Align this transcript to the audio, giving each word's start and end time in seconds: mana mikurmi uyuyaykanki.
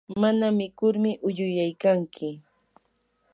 mana 0.21 0.45
mikurmi 0.59 1.11
uyuyaykanki. 1.27 2.29